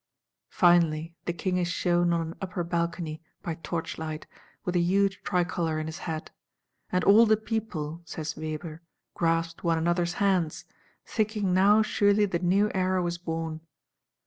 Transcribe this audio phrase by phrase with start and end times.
[0.49, 4.25] Finally, the King is shewn on an upper balcony, by torchlight,
[4.65, 6.31] with a huge tricolor in his hat:
[6.91, 8.81] "And all the 'people,' says Weber,
[9.13, 13.61] grasped one another's hands;—thinking now surely the New Era was born."